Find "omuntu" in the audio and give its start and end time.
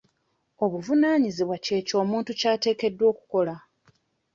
2.03-2.29